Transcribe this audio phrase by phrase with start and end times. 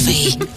[0.00, 0.48] первый.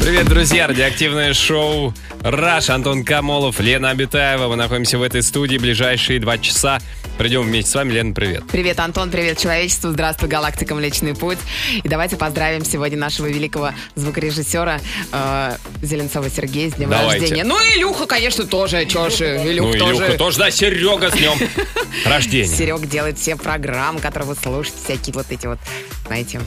[0.00, 0.66] Привет, друзья!
[0.66, 2.68] Радиоактивное шоу «Раш».
[2.68, 4.48] Антон Камолов, Лена Абитаева.
[4.48, 6.78] Мы находимся в этой студии ближайшие два часа.
[7.16, 7.92] Придем вместе с вами.
[7.92, 8.44] Лена, привет.
[8.50, 11.38] Привет, Антон, привет, человечество, здравствуй, галактика Млечный Путь.
[11.82, 14.80] И давайте поздравим сегодня нашего великого звукорежиссера
[15.12, 17.20] э, Зеленцова Сергея с днем Давайте.
[17.20, 17.44] рождения.
[17.44, 19.96] Ну и Илюха, конечно, тоже, чё ж, Илюх ну, тоже.
[19.96, 21.38] Илюха тоже, да, Серега с днем
[22.04, 22.54] рождения.
[22.54, 25.60] Серег делает все программы, которые вы слушаете, всякие вот эти вот,
[26.06, 26.40] знаете,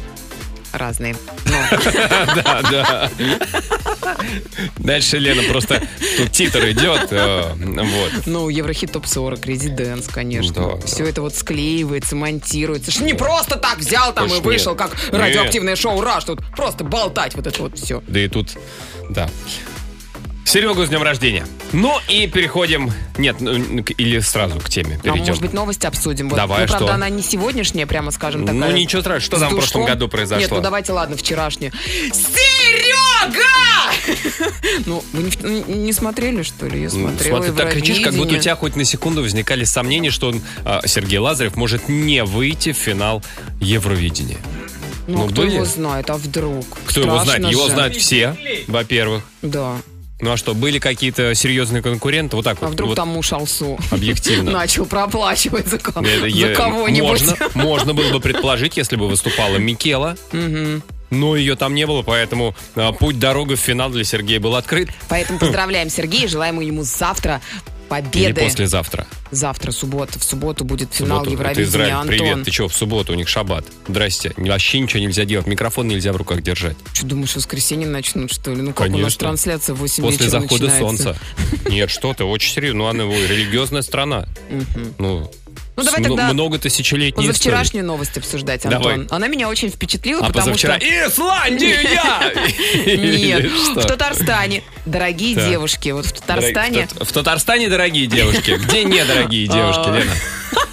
[0.77, 1.15] разные.
[2.35, 3.11] Да, да.
[4.77, 5.81] Дальше Лена просто
[6.17, 7.07] тут титр идет.
[7.11, 8.11] э, Вот.
[8.25, 10.79] ну, Еврохит ТОП-40, Резиденс, конечно.
[10.81, 13.03] Все это вот склеивается, монтируется.
[13.03, 16.23] Не просто так взял там и вышел, как радиоактивное шоу «Раш».
[16.25, 18.01] Тут просто болтать вот это вот все.
[18.07, 18.57] Да и тут,
[19.09, 19.29] да.
[20.47, 21.45] Серегу с днем рождения.
[21.73, 22.91] Ну и переходим...
[23.17, 25.25] Нет, ну, к- или сразу к теме А перейдем.
[25.25, 26.29] может быть новость обсудим?
[26.29, 26.93] Вот, Давай, ну, правда, что?
[26.95, 28.71] она не сегодняшняя, прямо скажем, Ну, такая.
[28.71, 29.21] ничего страшного.
[29.25, 29.85] Что с там в прошлом душком.
[29.85, 30.39] году произошло?
[30.41, 31.73] Нет, ну давайте, ладно, вчерашнюю.
[32.13, 33.43] Серега!
[34.85, 36.81] Ну, вы не, в- не смотрели, что ли?
[36.83, 40.11] Я смотрела Смотри, ты так кричишь, как будто у тебя хоть на секунду возникали сомнения,
[40.11, 43.21] что он, а, Сергей Лазарев может не выйти в финал
[43.59, 44.37] Евровидения.
[45.07, 45.55] Ну, ну, а кто были?
[45.55, 46.65] его знает, а вдруг?
[46.85, 47.51] Кто его Страшно знает?
[47.53, 47.73] Его же.
[47.73, 49.23] знают все, во-первых.
[49.41, 49.75] Да.
[50.19, 52.35] Ну а что, были какие-то серьезные конкуренты?
[52.35, 52.73] Вот так А вот.
[52.73, 54.51] вдруг вот там муж Алсу объективно.
[54.59, 57.07] начал проплачивать за, Это за кого-нибудь?
[57.07, 60.17] Можно, можно было бы предположить, если бы выступала Микела.
[61.09, 64.89] Но ее там не было, поэтому а, путь дорога в финал для Сергея был открыт.
[65.07, 67.41] Поэтому поздравляем Сергея, желаем ему завтра
[67.89, 68.41] Или победы.
[68.41, 69.07] послезавтра.
[69.31, 70.19] Завтра, суббота.
[70.19, 71.41] В субботу будет финал субботу.
[71.41, 71.91] Это Евровидения, Израиль.
[71.93, 72.07] Антон.
[72.09, 73.65] Привет, ты что, в субботу у них шаббат.
[73.87, 74.33] Здрасте.
[74.37, 75.47] Вообще ничего нельзя делать.
[75.47, 76.75] Микрофон нельзя в руках держать.
[76.93, 78.61] Что, думаешь, в воскресенье начнут, что ли?
[78.61, 79.19] Ну, как у нас Конечно.
[79.19, 81.03] трансляция в 8 После захода начинается.
[81.03, 81.17] солнца.
[81.69, 82.79] Нет, что ты, очень серьезно.
[82.79, 84.27] Ну, она религиозная страна.
[84.97, 85.31] Ну,
[85.77, 87.27] Ну, давай тогда много тысячелетней истории.
[87.27, 88.81] Позавчерашнюю новость обсуждать, Антон.
[88.81, 89.07] Давай.
[89.11, 91.07] Она меня очень впечатлила, А потому позавчера что...
[91.07, 91.79] Исландия!
[92.97, 95.89] Нет, в Татарстане дорогие девушки.
[95.89, 96.87] Вот в Татарстане...
[96.87, 98.51] В, Тат- в Татарстане дорогие девушки.
[98.59, 99.97] Где недорогие девушки, А.
[99.99, 100.13] Лена?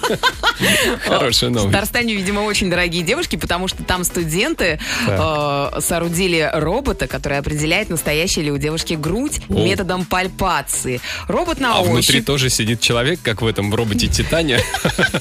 [1.05, 1.71] Хорошая В новость.
[1.73, 8.41] Татарстане, видимо, очень дорогие девушки, потому что там студенты э, соорудили робота, который определяет, настоящая
[8.41, 9.53] ли у девушки грудь О.
[9.53, 11.01] методом пальпации.
[11.27, 12.25] Робот на А внутри ощупь.
[12.25, 14.59] тоже сидит человек, как в этом в роботе Титане.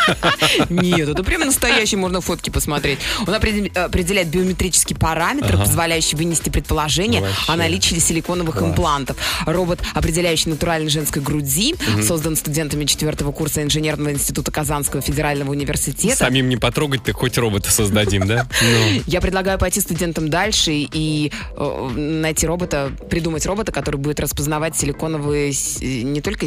[0.69, 2.99] Нет, это прям настоящий, можно фотки посмотреть.
[3.27, 7.53] Он определ- определяет биометрические параметры, позволяющие вынести предположение Вообще.
[7.53, 9.17] о наличии силиконовых имплантов.
[9.47, 11.75] Робот, определяющий натуральной женской груди,
[12.06, 16.17] создан студентами четвертого курса инженерного института Казанского федерального университета.
[16.17, 18.47] Самим не потрогать, ты хоть робота создадим, да?
[18.62, 19.03] Ну.
[19.07, 25.53] Я предлагаю пойти студентам дальше и э, найти робота, придумать робота, который будет распознавать силиконовые
[25.81, 26.47] не только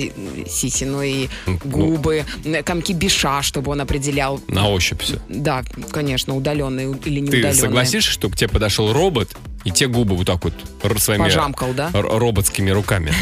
[0.50, 1.60] сиси, но и Ну.
[1.66, 4.40] губы, э, комки биша, чтобы он определял.
[4.48, 5.20] На ощупь все.
[5.30, 7.54] Да, конечно, удаленные или Ты неудаленные.
[7.54, 10.54] согласишься, что к тебе подошел робот, и те губы вот так вот
[11.02, 11.90] своими Пожамкал, да?
[11.94, 13.14] роботскими руками?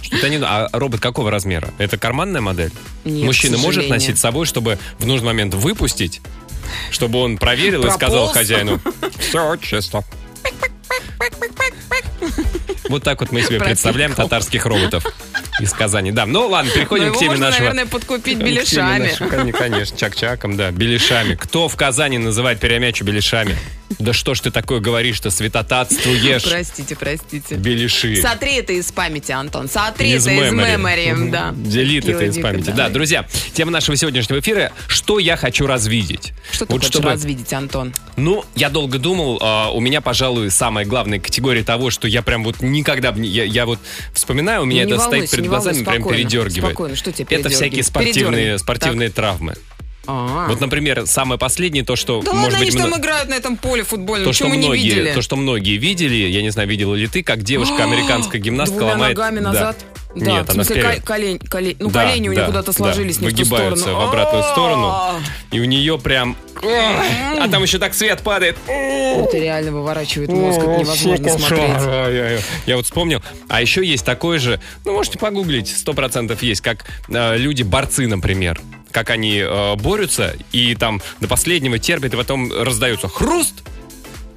[0.00, 0.36] Что-то не...
[0.36, 1.70] А робот какого размера?
[1.78, 2.72] Это карманная модель?
[3.04, 6.20] Нет, Мужчина может носить с собой, чтобы в нужный момент выпустить,
[6.90, 8.80] чтобы он проверил и сказал хозяину,
[9.18, 10.04] все чисто.
[12.88, 15.06] Вот так вот мы себе представляем татарских роботов
[15.62, 16.12] из Казани.
[16.12, 17.60] Да, ну ладно, Но переходим его к теме можно, нашего...
[17.64, 19.08] наверное, подкупить беляшами.
[19.08, 21.34] нашего, кон- Конечно, чак-чаком, да, беляшами.
[21.34, 23.56] Кто в Казани называет перемячу беляшами?
[23.98, 26.44] Да что ж ты такое говоришь-то, святотатствуешь?
[26.44, 27.54] Простите, простите.
[27.56, 28.16] Беляши.
[28.22, 29.68] Сотри это из памяти, Антон.
[29.68, 31.30] Сотри Из это из мемори.
[31.30, 31.52] да.
[31.54, 32.70] Делит это из памяти.
[32.70, 32.88] да.
[32.88, 36.32] Друзья, тема нашего сегодняшнего эфира «Что я хочу развидеть».
[36.50, 37.94] Что ты хочешь чтобы- развидеть, Антон?
[38.16, 42.44] Ну, я долго думал, а, у меня, пожалуй, самая главная категория того, что я прям
[42.44, 43.10] вот никогда...
[43.16, 43.78] Я, вот
[44.14, 46.72] вспоминаю, у меня Ну, это стоит перед глазами, волнуйся, прям спокойно, передергивает.
[46.72, 49.54] спокойно, что тебя Это всякие спортивные, спортивные травмы.
[50.06, 50.48] А.
[50.48, 53.34] Вот, например, самое последнее, то, что, Да может ладно, они быть, там мно- играют на
[53.34, 54.26] этом поле футбольном.
[54.26, 55.12] то, что мы не многие, видели?
[55.12, 58.92] то, что многие видели, я не знаю, видела ли ты, как девушка, американская гимнастка, Двумя
[58.94, 59.16] ломает...
[59.16, 59.52] ногами Да.
[59.52, 59.76] назад?
[60.14, 62.66] Да, Нет, в она смысле, ко- колень, колень- ну, Да, колени у нее да, куда-то
[62.66, 62.72] да.
[62.74, 64.04] сложились не в ту Выгибаются сторону.
[64.04, 64.86] в обратную сторону.
[64.88, 65.20] А,
[65.52, 66.36] И у нее прям...
[66.62, 68.56] А там еще так свет падает.
[68.68, 72.40] Это реально выворачивает мозг, это невозможно смотреть.
[72.66, 73.22] Я вот вспомнил.
[73.48, 78.60] А еще есть такой же, ну, можете погуглить, сто процентов есть, как э, люди-борцы, например.
[78.92, 83.62] Как они э, борются и там до последнего терпят, и потом раздается хруст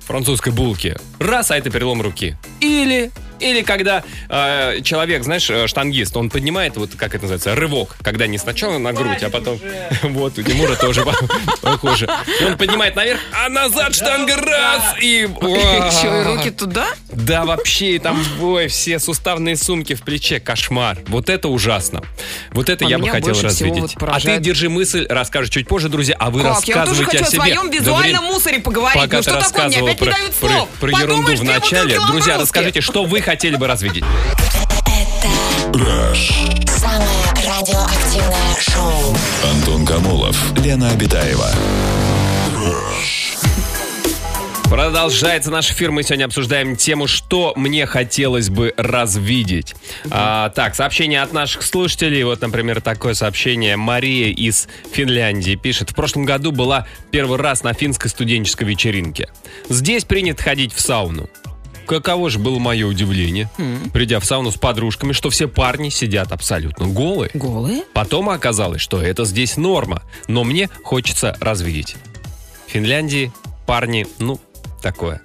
[0.05, 0.95] французской булки.
[1.19, 2.37] Раз, а это перелом руки.
[2.61, 7.95] Или Или когда э, человек, знаешь, э, штангист, он поднимает, вот как это называется, рывок,
[8.01, 9.59] когда не сначала на грудь, а потом...
[10.03, 11.03] Вот, у Тимура тоже
[11.61, 12.07] похоже.
[12.45, 15.27] Он поднимает наверх, а назад штанга раз, и...
[16.01, 16.87] Че, и руки туда?
[17.11, 20.39] Да, вообще, там ой, все суставные сумки в плече.
[20.39, 20.97] Кошмар.
[21.07, 22.01] Вот это ужасно.
[22.51, 23.95] Вот это А я бы хотел развидеть.
[23.99, 26.63] а ты держи мысль, расскажешь чуть позже, друзья, а вы Как?
[26.67, 27.41] Я тоже рассказывайте хочу о о себе.
[27.41, 29.11] своем визуальном мусоре поговорить.
[29.11, 30.69] Ну что такое, мне опять не про, дают слов.
[30.79, 31.99] про ерунду в начале.
[32.07, 34.03] Друзья, расскажите, что вы хотели бы развидеть?
[36.67, 39.17] Самое радиоактивное шоу.
[39.51, 41.49] Антон Камолов, Лена Обитаева.
[44.69, 45.91] Продолжается наш эфир.
[45.91, 49.75] Мы сегодня обсуждаем тему, что мне хотелось бы развидеть.
[50.09, 52.23] А, так, сообщение от наших слушателей.
[52.23, 53.75] Вот, например, такое сообщение.
[53.75, 55.91] Мария из Финляндии пишет.
[55.91, 59.29] В прошлом году была первый раз на финской студенческой вечеринке.
[59.69, 61.29] Здесь принято ходить в сауну.
[61.85, 63.49] Каково же было мое удивление,
[63.93, 67.31] придя в сауну с подружками, что все парни сидят абсолютно голые.
[67.33, 67.83] Голые?
[67.93, 71.95] Потом оказалось, что это здесь норма, но мне хочется развидеть.
[72.67, 73.31] В Финляндии
[73.65, 74.39] парни, ну,
[74.81, 75.21] такое.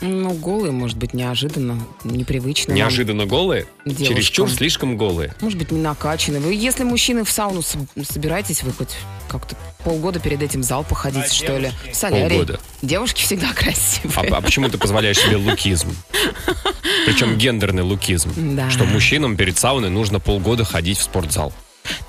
[0.00, 2.72] Ну, голые, может быть, неожиданно, непривычно.
[2.72, 4.06] Неожиданно голые, девушкам.
[4.16, 5.34] чересчур слишком голые.
[5.40, 6.40] Может быть, не накачаны.
[6.40, 7.76] Вы, если мужчины в сауну с-
[8.10, 8.96] собираетесь, вы хоть
[9.28, 11.70] как-то полгода перед этим в зал походите, что ли?
[11.92, 12.38] В солярий.
[12.38, 12.60] Полгода.
[12.82, 14.30] Девушки всегда А, красивые.
[14.30, 15.94] а почему ты позволяешь себе лукизм?
[17.06, 18.30] Причем гендерный лукизм.
[18.56, 18.70] Да.
[18.70, 21.52] Что мужчинам перед сауной нужно полгода ходить в спортзал.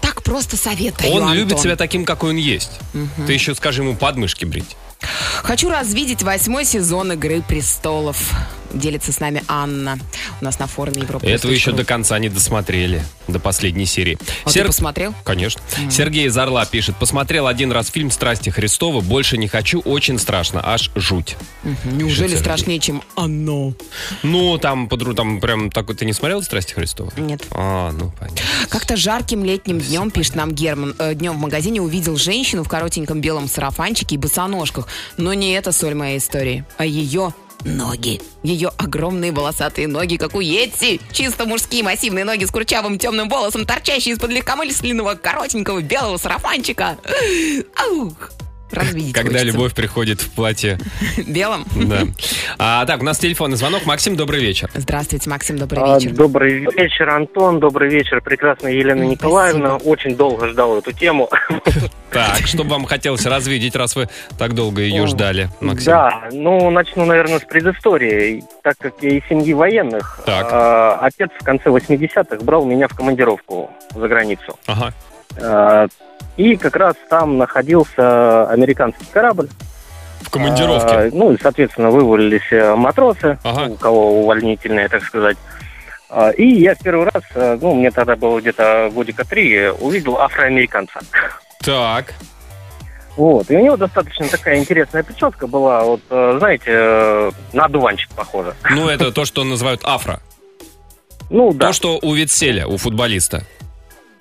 [0.01, 1.37] Так просто советую, Он Антон.
[1.37, 2.71] любит себя таким, какой он есть.
[3.27, 4.75] Ты еще скажи ему подмышки брить.
[5.43, 8.33] Хочу развидеть восьмой сезон «Игры престолов».
[8.73, 9.99] Делится с нами Анна.
[10.39, 11.27] У нас на форуме Европы.
[11.27, 14.17] Этого еще до конца не досмотрели, до последней серии.
[14.45, 15.13] А Сер- ты посмотрел?
[15.23, 15.61] Конечно.
[15.89, 16.95] Сергей из Орла пишет.
[16.97, 19.01] Посмотрел один раз фильм «Страсти Христова».
[19.01, 19.79] Больше не хочу.
[19.81, 20.61] Очень страшно.
[20.63, 21.35] Аж жуть.
[21.85, 22.37] Неужели Сергей.
[22.41, 23.73] страшнее, чем оно?
[24.23, 27.11] Ну, там, подру- там прям так ты не смотрел «Страсти Христова»?
[27.17, 27.43] Нет.
[27.51, 28.41] А, ну, понятно.
[28.69, 33.21] Как-то жарким летним днем, пишет нам Герман, э, днем в магазине увидел женщину в коротеньком
[33.21, 34.87] белом сарафанчике и босоножках.
[35.17, 37.33] Но не это соль моей истории, а ее
[37.65, 38.21] ноги.
[38.43, 40.99] Ее огромные волосатые ноги, как у Йетти.
[41.11, 46.97] Чисто мужские массивные ноги с курчавым темным волосом, торчащие из-под легкомысленного коротенького белого сарафанчика.
[47.75, 48.31] Аух!
[48.71, 49.45] Развидеть Когда хочется.
[49.47, 50.77] любовь приходит в платье.
[51.27, 51.65] Белым?
[51.75, 52.01] Да.
[52.57, 53.85] А, так, у нас телефонный звонок.
[53.85, 54.69] Максим, добрый вечер.
[54.73, 56.11] Здравствуйте, Максим, добрый А, вечер.
[56.15, 57.59] Добрый вечер, Антон.
[57.59, 59.75] Добрый вечер, прекрасная Елена М, Николаевна.
[59.77, 61.29] Очень долго ждал эту тему.
[62.11, 65.85] Так, что бы вам хотелось развидеть, раз вы так долго ее ждали, Максим?
[65.93, 68.43] Да, ну начну, наверное, с предыстории.
[68.63, 70.45] Так как я из семьи военных, Так.
[70.51, 74.59] а, отец в конце 80-х брал меня в командировку за границу.
[74.65, 74.93] Ага.
[75.39, 75.87] А,
[76.37, 79.49] И как раз там находился американский корабль.
[80.21, 80.87] В командировке.
[80.95, 83.71] А, Ну и, соответственно, вывалились э, матросы, Ага.
[83.71, 85.37] у кого увольнительные, так сказать.
[86.09, 90.17] А, И я в первый раз, э, ну, мне тогда было где-то годика три, увидел
[90.19, 90.99] афроамериканца.
[91.59, 92.13] Так.
[93.17, 93.51] Вот.
[93.51, 98.55] И у него достаточно такая интересная прическа была, вот, э, знаете, на одуванчик похожа.
[98.69, 100.21] Ну, это то, что называют афро.
[101.29, 101.67] Ну, да.
[101.67, 103.43] То, что у Витселя, у футболиста.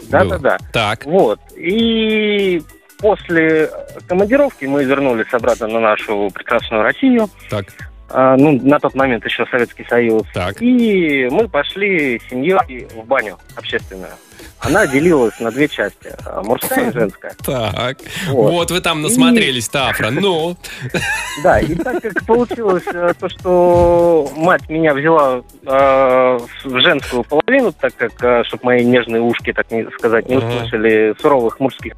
[0.09, 0.39] Да, было.
[0.39, 0.59] да, да.
[0.73, 1.05] Так.
[1.07, 1.41] Вот.
[1.57, 2.63] И
[2.99, 3.71] после
[4.09, 7.29] командировки мы вернулись обратно на нашу прекрасную Россию.
[7.49, 7.67] Так.
[8.09, 10.25] А, ну, на тот момент еще Советский Союз.
[10.35, 10.61] Так.
[10.61, 14.13] И мы пошли с семьей в баню общественную.
[14.61, 16.15] Она делилась на две части.
[16.27, 17.35] а, Мужская и женская.
[17.45, 17.99] Так.
[18.29, 18.51] Вот.
[18.53, 20.11] Вот вы там насмотрелись-то афро.
[20.11, 20.57] Ну.
[21.43, 27.73] Да, и так как получилось э, то, что мать меня взяла э, в женскую половину,
[27.73, 31.95] так как, чтобы мои нежные ушки, так не сказать, не услышали суровых мужских.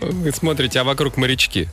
[0.00, 1.68] Вы смотрите, а вокруг морячки.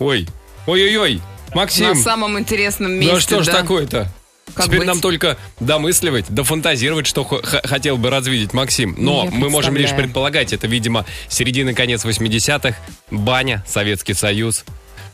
[0.00, 0.26] Ой.
[0.66, 1.22] Ой-ой-ой.
[1.54, 1.88] Максим.
[1.88, 3.52] На самом интересном месте, Ну а что ж да.
[3.62, 4.08] такое-то?
[4.54, 4.88] Как Теперь быть?
[4.88, 8.94] нам только домысливать, дофантазировать, что хотел бы развидеть Максим.
[8.98, 12.76] Но Я мы можем лишь предполагать, это, видимо, середина-конец 80-х,
[13.10, 14.64] баня, Советский Союз.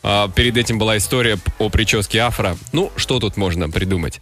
[0.03, 2.57] А, перед этим была история о прическе афро.
[2.73, 4.21] Ну, что тут можно придумать?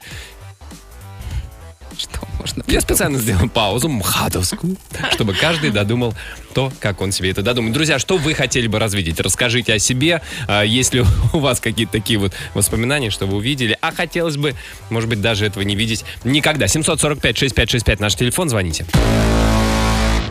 [2.03, 4.77] Что можно Я специально сделал паузу мхатовскую,
[5.13, 6.15] чтобы каждый додумал
[6.53, 7.75] то, как он себе это додумает.
[7.75, 9.21] Друзья, что вы хотели бы развидеть?
[9.21, 13.79] Расскажите о себе, а, если у вас какие-то такие вот воспоминания, что вы увидели.
[13.81, 14.55] А хотелось бы,
[14.91, 16.67] может быть, даже этого не видеть никогда.
[16.67, 18.85] 745-6565 наш телефон, звоните.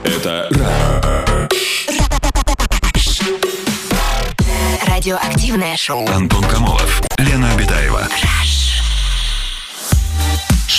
[0.03, 0.49] Это
[4.87, 6.05] Радиоактивное шоу.
[6.09, 8.07] Антон Камолов, Лена Обитаева.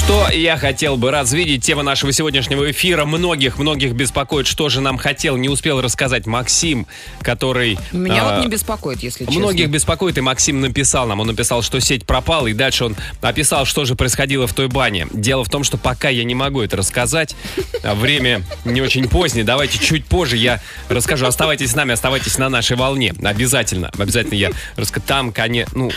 [0.04, 1.64] Что я хотел бы развидеть?
[1.64, 3.04] Тема нашего сегодняшнего эфира.
[3.04, 6.88] Многих-многих беспокоит, что же нам хотел, не успел рассказать Максим,
[7.20, 7.78] который...
[7.92, 9.38] Меня а, вот не беспокоит, если честно.
[9.38, 11.20] Многих беспокоит, и Максим написал нам.
[11.20, 15.06] Он написал, что сеть пропала, и дальше он описал, что же происходило в той бане.
[15.12, 17.36] Дело в том, что пока я не могу это рассказать,
[17.84, 19.44] а время не очень позднее.
[19.44, 21.26] Давайте чуть позже я расскажу.
[21.26, 23.14] Оставайтесь с нами, оставайтесь на нашей волне.
[23.22, 23.92] Обязательно.
[23.96, 25.06] Обязательно я расскажу.
[25.06, 25.92] Там, конечно, ну,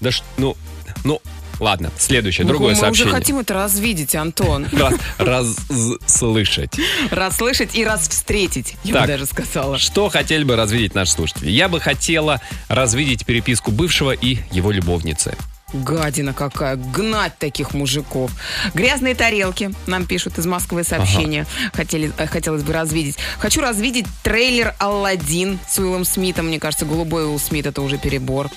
[0.00, 0.56] да ну,
[1.04, 1.20] ну,
[1.60, 3.12] Ладно, следующее, Ну, другое мы сообщение.
[3.12, 4.66] уже хотим это развидеть, Антон.
[5.18, 6.72] Раз, расслышать.
[7.10, 9.02] Расслышать и раз встретить, я Так.
[9.02, 9.78] бы даже сказала.
[9.78, 11.50] Что хотели бы развидеть наши слушатели?
[11.50, 15.34] Я бы хотела развидеть переписку бывшего и его любовницы.
[15.74, 18.30] Гадина какая, гнать таких мужиков.
[18.72, 21.46] Грязные тарелки, нам пишут из Москвы сообщения.
[21.74, 23.16] Хотели, э, хотелось бы развидеть.
[23.38, 26.46] Хочу развидеть трейлер «Алладин» с Уиллом Смитом.
[26.46, 28.48] Мне кажется, голубой Уилл Смит это уже перебор.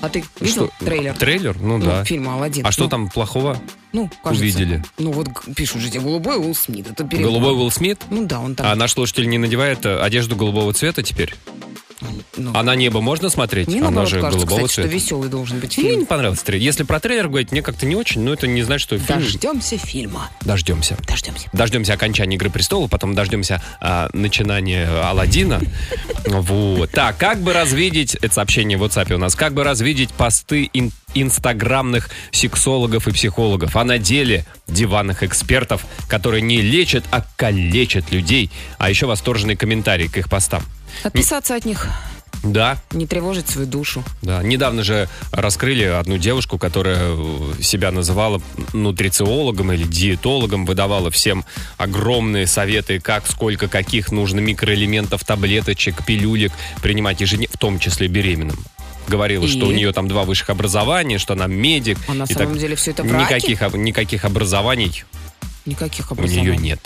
[0.00, 0.84] А ты видел Что?
[0.84, 1.14] трейлер?
[1.14, 1.56] Трейлер?
[1.58, 2.04] Ну, да.
[2.04, 2.66] фильма «Алладин».
[2.66, 3.60] А что Ну, там плохого?
[3.92, 4.44] Ну, кажется.
[4.44, 4.84] увидели?
[4.98, 6.90] Ну, вот пишут же тебе, голубой Уилл Смит.
[6.90, 7.30] Это перебор.
[7.30, 8.02] Голубой Уилл Смит?
[8.10, 8.66] Ну да, он там.
[8.66, 11.34] А наш слушатель не надевает э, одежду голубого цвета теперь?
[12.36, 13.68] Ну, А на небо можно смотреть?
[13.68, 14.94] мне Она наоборот же кажется, голубого кстати, что цвета.
[14.94, 16.00] веселый должен быть Мне фильм.
[16.00, 16.64] не понравился трейлер.
[16.64, 19.20] Если про трейлер говорить, мне как-то не очень, но это не значит, что фильм...
[19.20, 20.30] Дождемся фильма.
[20.42, 20.96] Дождемся.
[21.06, 21.48] Дождемся.
[21.52, 25.60] Дождемся окончания Игры престолов, потом дождемся а, начинания Алладина.
[26.26, 26.90] Вот.
[26.90, 30.90] Так, как бы развидеть, это сообщение в WhatsApp у нас, как бы развидеть посты ин-
[31.14, 38.50] инстаграмных сексологов и психологов, а на деле диванных экспертов, которые не лечат, а калечат людей,
[38.78, 40.62] а еще восторженные комментарии к их постам.
[41.02, 41.88] Отписаться от них,
[42.42, 44.04] Да, не тревожить свою душу.
[44.22, 44.42] да.
[44.42, 48.40] Недавно же раскрыли одну девушку, которая э, себя называла
[48.72, 51.44] нутрициологом или диетологом, выдавала всем
[51.78, 58.58] огромные советы, как, сколько, каких нужно микроэлементов, таблеточек, пилюлек принимать ежедневно, в том числе беременным.
[59.08, 59.48] Говорила, И?
[59.48, 61.98] что у нее там два высших образования, что она медик.
[62.08, 63.22] А на самом так- деле все это враки?
[63.24, 65.04] никаких, никаких образований
[65.64, 66.42] Никаких у образований.
[66.50, 66.80] нее нет.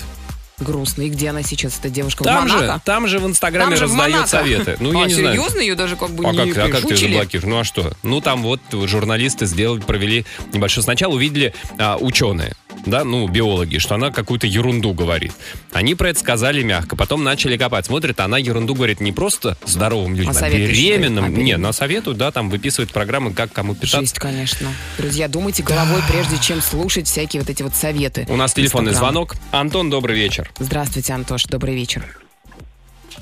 [0.60, 1.02] Грустно.
[1.02, 2.24] И где она сейчас, эта девушка?
[2.24, 4.28] Там в же, там же в Инстаграме Там же в раздает Монако.
[4.28, 4.76] советы.
[4.80, 5.34] Ну, я а, не знаю.
[5.36, 5.60] серьезно?
[5.60, 7.12] Ее даже как бы А не как, а как ты пришучили?
[7.14, 7.50] заблокируешь?
[7.50, 7.92] Ну а что?
[8.02, 10.82] Ну там вот журналисты сделали, провели небольшой.
[10.82, 12.52] Сначала увидели а, ученые,
[12.86, 15.32] да, ну биологи, что она какую-то ерунду говорит.
[15.72, 17.86] Они про это сказали мягко, потом начали копать.
[17.86, 21.24] Смотрят, она ерунду говорит не просто здоровым людям, А а, беременным.
[21.24, 24.00] А, Не, на совету, да, там выписывают программы, как кому питаться.
[24.00, 24.68] Жесть, конечно.
[24.98, 28.26] Друзья, думайте головой, прежде чем слушать всякие вот эти вот советы.
[28.28, 29.36] У нас телефонный звонок.
[29.50, 30.49] Антон, добрый вечер.
[30.58, 32.02] Здравствуйте, Антош, добрый вечер.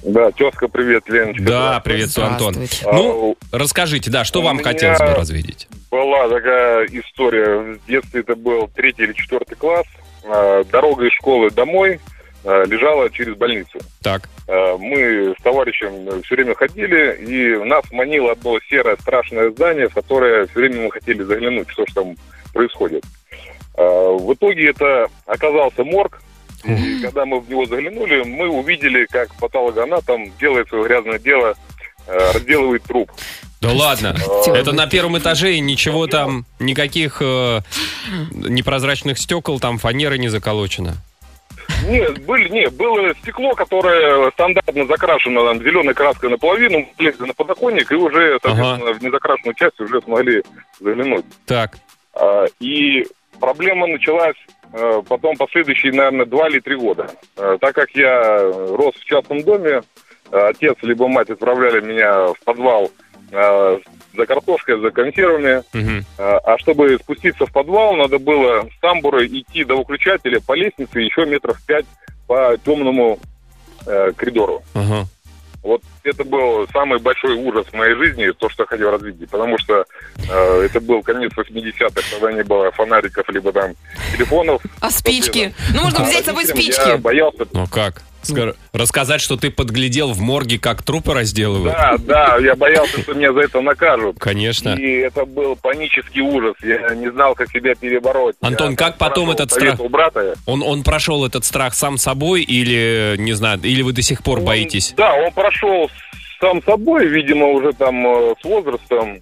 [0.02, 1.42] Да, тезка, привет, Леночка.
[1.42, 2.54] Да, приветствую, Антон.
[2.84, 5.68] Ну, расскажите, да, что вам хотелось бы развидеть?
[5.90, 7.58] Была такая история.
[7.78, 9.86] В детстве это был третий или четвертый класс.
[10.24, 11.98] А, Дорога из школы домой
[12.44, 13.78] а, лежала через больницу.
[14.02, 14.28] Так.
[14.46, 19.94] А, Мы с товарищем все время ходили, и нас манило одно серое страшное здание, в
[19.94, 22.16] которое все время мы хотели заглянуть, что же там
[22.52, 23.04] происходит.
[23.76, 26.20] А, В итоге это оказался морг.
[26.64, 31.54] И когда мы в него заглянули, мы увидели, как патологоанатом делает свое грязное дело,
[32.06, 33.10] а, разделывает труп.
[33.60, 34.14] Да ладно.
[34.14, 37.60] Хотела Это на первом этаже и ничего там, никаких э,
[38.32, 40.94] непрозрачных стекол, там фанеры не заколочено.
[41.86, 47.34] Нет, были, нет, было стекло, которое стандартно закрашено там, зеленой краской наполовину, мы влезли на
[47.34, 50.42] подоконник и уже, соответственно, в незакрашенную часть уже смогли
[50.80, 51.24] заглянуть.
[51.46, 51.78] Так.
[52.14, 53.06] А, И
[53.38, 54.57] проблема началась э,
[55.08, 57.08] потом последующие, наверное, два или три года.
[57.36, 59.82] Э, Так как я рос в частном доме,
[60.30, 62.90] э, отец либо мать отправляли меня в подвал
[63.30, 63.78] э,
[64.16, 65.62] за картошкой, за консервами.
[65.72, 66.04] Мгм.
[66.18, 71.24] А чтобы спуститься в подвал, надо было с тамбура идти до выключателя по лестнице еще
[71.26, 71.86] метров пять
[72.26, 73.18] по темному
[73.86, 74.62] э, коридору.
[74.74, 75.06] Ага.
[75.68, 79.28] Вот это был самый большой ужас в моей жизни, то, что я хотел развидеть.
[79.28, 79.84] Потому что
[80.16, 83.74] э, это был конец 80-х, когда не было фонариков, либо там
[84.12, 84.62] телефонов.
[84.80, 85.52] А спички?
[85.74, 86.88] Ну, можно А взять с собой спички.
[86.88, 88.02] Я боялся Ну как?
[88.22, 91.74] Ска- Рассказать, что ты подглядел в морге, как трупы разделывают?
[91.76, 94.18] Да, да, я боялся, что меня за это накажут.
[94.18, 94.70] Конечно.
[94.70, 96.54] И это был панический ужас.
[96.62, 98.36] Я не знал, как себя перебороть.
[98.40, 99.78] Антон, Я как потом этот страх?
[99.90, 100.34] брата.
[100.46, 104.40] Он, он прошел этот страх сам собой или, не знаю, или вы до сих пор
[104.40, 104.94] Он- боитесь?
[104.96, 105.90] Да, он прошел
[106.40, 109.20] сам собой, видимо, уже там э, с возрастом.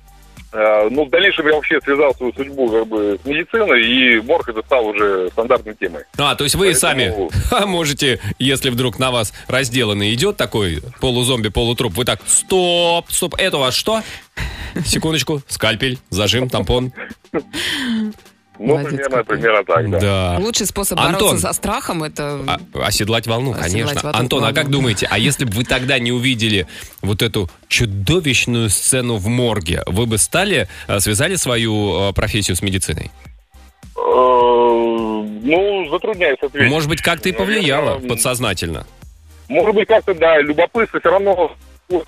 [0.57, 4.49] Э, Ну, в дальнейшем я вообще связал свою судьбу как бы с медициной, и морг
[4.49, 6.05] это стал уже стандартной темой.
[6.17, 11.49] А, то есть вы Поэтому- сами можете, если вдруг на вас разделанный идет такой полузомби,
[11.49, 14.01] полутруп, вы так, стоп, стоп, это у вас что?
[14.85, 16.93] Секундочку, скальпель, зажим, тампон.
[18.59, 19.37] Ну, Молодец примерно, какой.
[19.37, 20.01] примерно так, да.
[20.01, 20.37] Да.
[20.41, 21.13] Лучший способ Антон.
[21.31, 22.41] бороться со страхом это...
[22.47, 24.03] А- оседлать волну, Оседлать конечно.
[24.03, 24.55] волну, Антон, а волну.
[24.57, 26.67] как думаете, а если бы вы тогда не увидели
[27.03, 32.63] вот эту чудовищную сцену в морге, вы бы стали, э, связали свою э, профессию с
[32.63, 33.11] медициной?
[33.97, 34.01] Э,
[35.43, 36.71] Ну, затрудняюсь ответить.
[36.71, 38.87] Может быть, как-то и повлияло подсознательно.
[39.49, 41.53] Может быть, как-то, да, любопытство все равно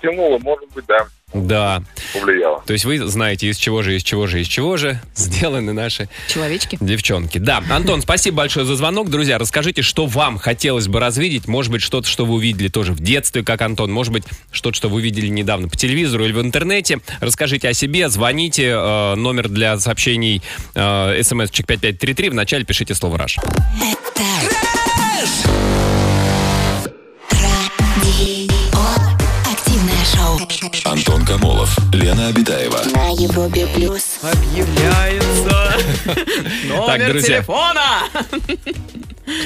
[0.01, 1.05] тянуло, может быть, да.
[1.33, 1.83] Да.
[2.13, 2.63] повлияло.
[2.65, 6.09] То есть вы знаете, из чего же, из чего же, из чего же сделаны наши
[6.27, 6.77] Человечки.
[6.81, 7.37] девчонки.
[7.37, 9.09] Да, Антон, спасибо большое за звонок.
[9.09, 11.47] Друзья, расскажите, что вам хотелось бы развидеть.
[11.47, 13.91] Может быть, что-то, что вы увидели тоже в детстве, как Антон.
[13.91, 16.99] Может быть, что-то, что вы видели недавно по телевизору или в интернете.
[17.19, 18.69] Расскажите о себе, звоните.
[18.75, 20.41] э, номер для сообщений
[20.75, 20.79] э,
[21.21, 22.29] смс-чик 5533.
[22.29, 23.37] Вначале пишите слово «Раш».
[23.37, 24.88] Радио.
[31.69, 32.81] Камолов, Лена Обитаева.
[32.93, 34.19] На Европе плюс.
[34.21, 35.73] Объявляется
[36.85, 37.37] Так, друзья.
[37.37, 37.81] телефона.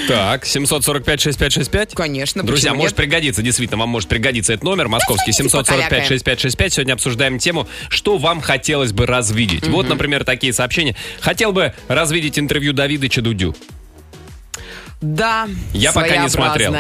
[0.08, 1.94] Так, 745-6565.
[1.94, 2.96] Конечно, Друзья, может нет?
[2.96, 6.04] пригодиться, действительно, вам может пригодиться этот номер московский звоните, покалякаем.
[6.06, 6.70] 745-6565.
[6.70, 9.68] Сегодня обсуждаем тему, что вам хотелось бы развидеть.
[9.68, 10.96] Вот, например, такие сообщения.
[11.20, 13.56] Хотел бы развидеть интервью Давидыча Дудю.
[15.02, 16.74] Да, Я пока не смотрел.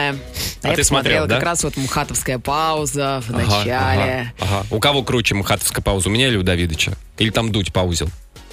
[0.63, 0.70] Своеобразная.
[0.70, 1.36] А Я ты смотрел, да?
[1.36, 3.74] как раз вот мхатовская пауза в Ага, начале.
[3.74, 4.65] ага, ага.
[4.72, 6.93] У кого круче мхатовская пауза, у меня или у Давидыча?
[7.17, 8.10] Или там Дудь паузил?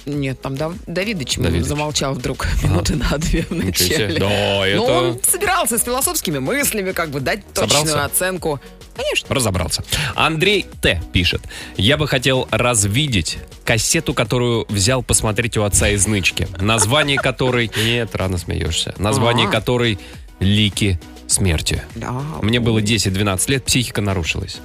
[0.07, 1.67] Нет, там Дав- Давидыч Давидыч.
[1.67, 4.19] замолчал вдруг минуты на две в начале.
[4.19, 8.05] Да, Но это- он собирался с философскими мыслями, как бы дать точную Собрался?
[8.05, 8.59] оценку.
[8.95, 9.33] Конечно.
[9.33, 9.83] Разобрался.
[10.15, 11.01] Андрей Т.
[11.13, 11.41] пишет.
[11.77, 16.47] Я бы хотел развидеть кассету, которую взял посмотреть у отца из нычки.
[16.59, 17.71] Название которой...
[17.77, 18.93] Нет, рано смеешься.
[18.97, 19.51] Название А.
[19.51, 19.97] которой
[20.39, 20.99] «Лики
[21.31, 21.83] смерти».
[21.95, 22.11] Да.
[22.41, 24.59] Мне было 10-12 лет, психика нарушилась.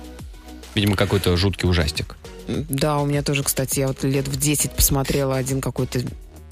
[0.74, 2.16] Видимо, какой-то жуткий ужастик.
[2.48, 6.00] Да, у меня тоже, кстати, я вот лет в 10 посмотрела один какой-то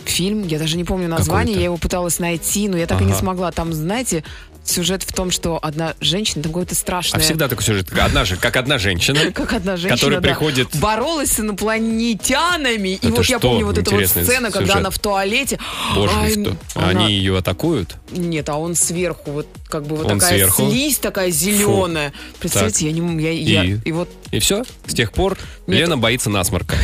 [0.04, 0.47] фильм.
[0.47, 3.21] Я даже не помню название, я его пыталась найти, но я так и не Ага.
[3.21, 3.52] смогла.
[3.52, 4.25] Там, знаете,
[4.64, 7.21] сюжет в том, что одна женщина, там какое-то А страшное...
[7.21, 7.92] всегда такой сюжет.
[7.99, 9.30] Одна же, как одна женщина.
[9.33, 12.90] Как одна женщина, Которая да, приходит- боролась с инопланетянами.
[12.90, 14.76] И Это вот я помню вот эту вот сцену, когда сюжет.
[14.76, 15.59] она в туалете.
[15.94, 16.56] Боже, Ай, что?
[16.75, 17.97] она- Они ее атакуют?
[18.11, 20.71] Нет, а он сверху, вот как бы вот Он такая сверху?
[20.71, 22.12] слизь такая зеленая.
[22.40, 23.78] Представляете, я не я, я- И?
[23.85, 24.64] и вот И все?
[24.87, 25.80] С тех пор Нет.
[25.80, 26.76] Лена боится насморка.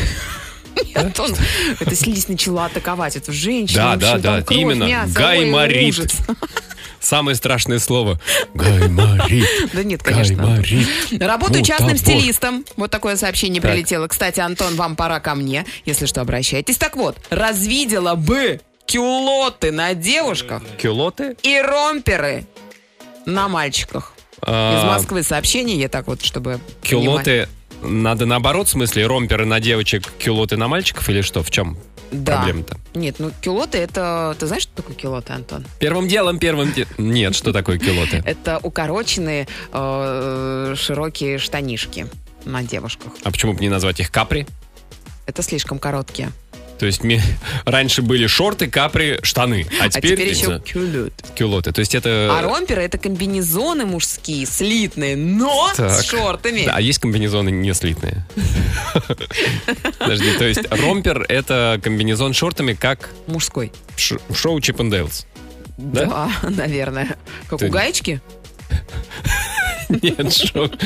[0.95, 1.35] нет, он,
[1.79, 3.77] эта слизь начала атаковать эту женщину.
[3.79, 5.07] Да, да, да, именно.
[5.09, 6.13] Гайморит.
[7.00, 8.21] Самое страшное слово.
[8.54, 9.47] Гайморит.
[9.73, 10.62] Да нет, конечно.
[11.19, 12.64] Работаю частным стилистом.
[12.76, 14.07] Вот такое сообщение прилетело.
[14.07, 15.64] Кстати, Антон, вам пора ко мне.
[15.85, 16.76] Если что, обращайтесь.
[16.76, 21.37] Так вот, развидела бы кюлоты на девушках Кюлоты?
[21.42, 22.47] и ромперы
[23.26, 24.12] на мальчиках.
[24.38, 26.61] Из А, Москвы сообщение, я так вот, чтобы...
[26.83, 27.48] Кюлоты
[27.83, 31.42] надо наоборот, в смысле, ромперы на девочек, кюлоты на мальчиков или что?
[31.42, 31.79] В чем
[32.11, 32.37] Да.
[32.37, 32.77] проблема-то?
[32.94, 34.35] Нет, ну кюлоты это...
[34.38, 35.64] Ты знаешь, что такое кюлоты, Антон?
[35.79, 38.23] Первым делом, первым де- Нет, что такое кюлоты?
[38.27, 42.07] Это укороченные э, широкие штанишки
[42.44, 43.12] на девушках.
[43.23, 44.46] А почему бы не назвать их капри?
[45.27, 46.33] Это слишком короткие.
[46.81, 47.21] То есть ми-
[47.66, 51.12] раньше были шорты, капри, штаны, а А теперь, теперь еще эти кюлот.
[51.37, 51.73] кюлоты.
[51.73, 52.35] То есть это...
[52.37, 55.90] А ромперы это комбинезоны мужские, слитные, но Так.
[55.90, 56.64] с шортами.
[56.64, 58.25] Да, а есть комбинезоны не слитные.
[59.99, 63.73] Подожди, то есть ромпер это комбинезон с шортами, как Мужской.
[63.97, 65.27] в шоу Чип and Дейлс.
[65.77, 66.05] Да?
[66.07, 67.16] Да, наверное.
[67.49, 68.21] Как Ты- у гаечки?
[70.03, 70.70] Нет, шоу.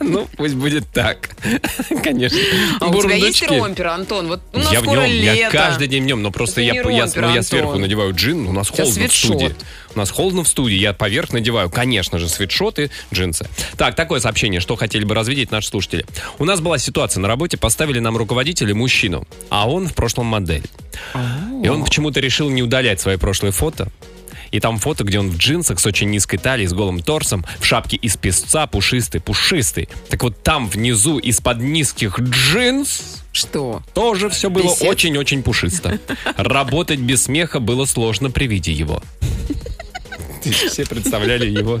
[0.00, 1.30] Ну, пусть будет так.
[2.02, 2.38] Конечно.
[2.80, 4.28] А у тебя есть ромпер, Антон?
[4.28, 7.42] Вот у нас Я в нем, я каждый день в нем, но просто я, я,
[7.42, 9.54] сверху надеваю джин, у нас холодно в студии.
[9.94, 13.46] У нас холодно в студии, я поверх надеваю, конечно же, свитшоты, джинсы.
[13.76, 16.06] Так, такое сообщение, что хотели бы развидеть наши слушатели.
[16.38, 20.64] У нас была ситуация на работе, поставили нам руководителя мужчину, а он в прошлом модель.
[21.62, 23.88] И он почему-то решил не удалять свои прошлые фото.
[24.50, 27.64] И там фото, где он в джинсах с очень низкой талией, с голым торсом, в
[27.64, 29.88] шапке из песца, пушистый, пушистый.
[30.08, 33.82] Так вот там внизу из-под низких джинс Что?
[33.94, 35.98] тоже все было очень-очень пушисто.
[36.36, 39.02] Работать без смеха было сложно при виде его.
[40.70, 41.80] Все представляли его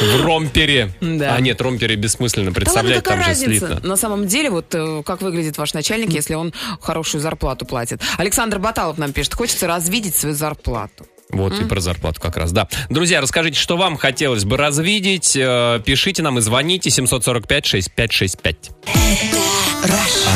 [0.00, 0.94] в ромпере.
[1.00, 1.34] Да.
[1.34, 3.66] А нет, ромпере бессмысленно Да ладно, представлять, там же разница?
[3.66, 3.80] слитно.
[3.88, 8.00] На самом деле, вот э, как выглядит ваш начальник, если он хорошую зарплату платит.
[8.16, 11.06] Александр Баталов нам пишет, хочется развидеть свою зарплату.
[11.30, 12.68] Вот и про зарплату как раз, да.
[12.88, 15.36] Друзья, расскажите, что вам хотелось бы развидеть.
[15.36, 18.56] Э, Пишите нам и звоните 745-6565.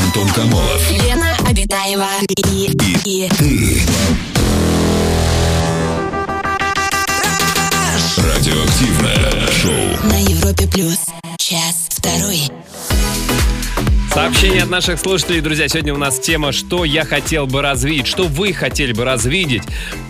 [0.05, 0.91] Антон Камолов.
[0.91, 2.71] Лена Обитаева и,
[3.05, 3.29] и,
[8.17, 10.07] Радиоактивное шоу.
[10.09, 10.99] на Европе плюс.
[11.37, 12.49] Час второй.
[14.13, 15.67] Сообщение от наших слушателей, друзья.
[15.67, 19.63] Сегодня у нас тема «Что я хотел бы развидеть?» Что вы хотели бы развидеть?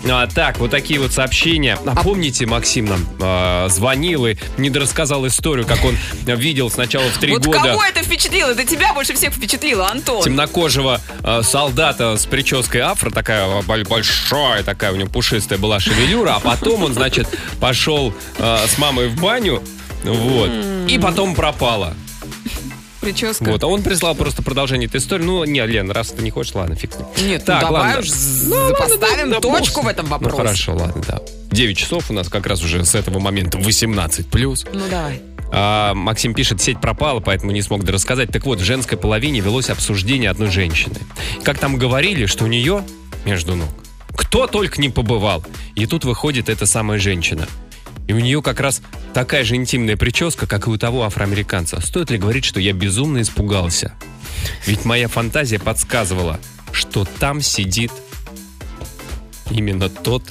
[0.05, 1.79] А, так, вот такие вот сообщения.
[1.85, 7.31] А помните, Максим нам а, звонил и недорассказал историю, как он видел сначала в три
[7.31, 8.49] вот года кого это впечатлило?
[8.49, 10.21] Это тебя больше всех впечатлило, Антон.
[10.21, 16.35] темнокожего а, солдата с прической афро, такая боль- большая, такая у него пушистая была шевелюра,
[16.35, 17.29] а потом он, значит,
[17.61, 19.63] пошел а, с мамой в баню,
[20.03, 20.49] вот,
[20.89, 21.95] и потом пропала.
[23.03, 23.43] Прическа.
[23.43, 25.23] Вот, а он прислал просто продолжение этой истории.
[25.23, 26.91] Ну, не, Лен, раз ты не хочешь, ладно, фиг.
[27.21, 27.99] Нет, Так, ну давай ладно.
[27.99, 28.09] уж
[28.45, 30.11] Ну, поставим да, да, точку бог в этом ним.
[30.11, 30.35] вопросе.
[30.37, 31.21] Ну, хорошо, ладно, да.
[31.51, 34.65] 9 часов у нас как раз уже с этого момента 18 плюс.
[34.73, 35.21] Ну давай.
[35.51, 38.31] А, Максим пишет, сеть пропала, поэтому не смог рассказать.
[38.31, 40.95] Так вот, в женской половине велось обсуждение одной женщины.
[41.43, 42.83] Как там говорили, что у нее
[43.25, 43.69] между ног
[44.15, 45.43] кто только не побывал.
[45.75, 47.47] И тут выходит эта самая женщина.
[48.07, 48.81] И у нее как раз
[49.13, 51.79] такая же интимная прическа, как и у того афроамериканца.
[51.81, 53.93] Стоит ли говорить, что я безумно испугался?
[54.65, 56.39] Ведь моя фантазия подсказывала,
[56.71, 57.91] что там сидит
[59.49, 60.23] именно тот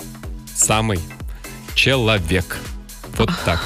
[0.55, 0.99] самый
[1.75, 2.59] человек.
[3.17, 3.61] Вот так.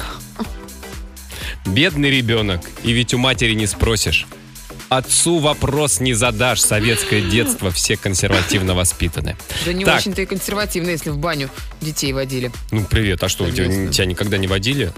[1.64, 4.26] Бедный ребенок, и ведь у матери не спросишь.
[4.88, 6.60] Отцу вопрос не задашь.
[6.60, 9.36] Советское детство, все консервативно воспитаны.
[9.64, 9.96] Да не Так.
[9.98, 12.52] очень-то и консервативно, если в баню детей водили.
[12.70, 14.92] Ну, привет, а что, тебя, тебя никогда не водили?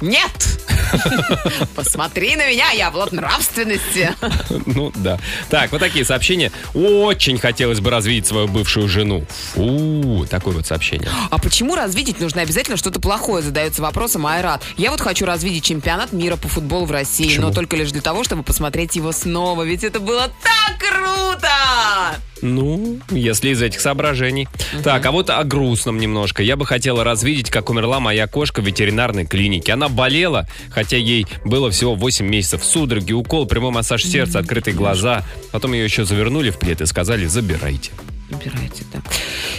[0.00, 0.60] Нет!
[1.74, 4.14] Посмотри на меня, я плод нравственности.
[4.66, 5.18] Ну, да.
[5.50, 6.52] Так, вот такие сообщения.
[6.74, 9.24] Очень хотелось бы развидеть свою бывшую жену.
[9.54, 11.08] Фу, такое вот сообщение.
[11.30, 14.62] А почему развидеть нужно обязательно что-то плохое, задается вопросом Айрат.
[14.76, 17.48] Я вот хочу развидеть чемпионат мира по футболу в России, Почему?
[17.48, 22.18] но только лишь для того, чтобы посмотреть его снова, ведь это было так круто!
[22.42, 24.48] Ну, если из этих соображений.
[24.82, 26.42] Так, а вот о грустном немножко.
[26.42, 29.72] Я бы хотела развидеть, как умерла моя кошка в ветеринарной клинике.
[29.72, 32.64] Она болела, хотя ей было всего 8 месяцев.
[32.64, 35.24] Судороги, укол, прямой массаж сердца, открытые глаза.
[35.52, 37.90] Потом ее еще завернули в плед и сказали, забирайте.
[38.30, 39.00] Убирайте, да.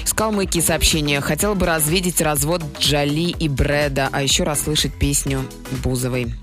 [0.06, 1.22] Искал мойки сообщения.
[1.22, 5.42] Хотел бы развидеть развод Джоли и Брэда, а еще расслышать песню
[5.84, 6.34] Бузовой.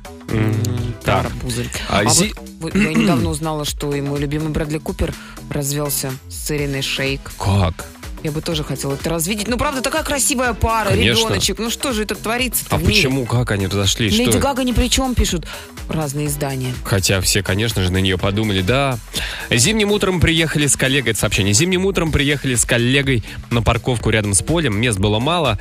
[1.04, 1.70] Тара Бузовой.
[1.88, 5.14] А А Зи- вот я недавно узнала, что и мой любимый Брэдли Купер
[5.50, 7.20] развелся с Ириной Шейк.
[7.38, 7.86] Как?
[8.26, 9.46] Я бы тоже хотела это развидеть.
[9.46, 11.28] Ну, правда, такая красивая пара, Конечно.
[11.28, 11.60] ребеночек.
[11.60, 14.18] Ну, что же это творится А почему, как они разошлись?
[14.18, 14.40] Леди Что?
[14.40, 15.46] Гага ни при чем, пишут
[15.88, 16.74] разные издания.
[16.82, 18.98] Хотя все, конечно же, на нее подумали, да.
[19.48, 24.34] Зимним утром приехали с коллегой, это сообщение, зимним утром приехали с коллегой на парковку рядом
[24.34, 25.60] с полем, мест было мало,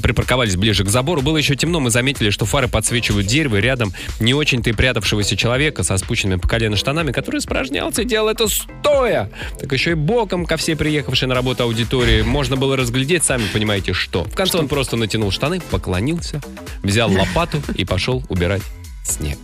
[0.00, 4.32] припарковались ближе к забору, было еще темно, мы заметили, что фары подсвечивают дерево, рядом не
[4.32, 9.30] очень-то и прятавшегося человека со спущенными по колено штанами, который испражнялся и делал это стоя.
[9.58, 13.92] Так еще и боком ко всей приехавшей на работу аудитории можно было разглядеть, сами понимаете,
[13.92, 14.24] что.
[14.24, 16.40] В конце он просто натянул штаны, поклонился,
[16.82, 18.62] взял лопату и пошел убирать
[19.04, 19.38] снег.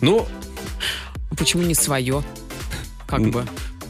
[0.00, 0.26] Ну,
[1.36, 2.22] Почему не свое?
[3.06, 3.44] Как бы.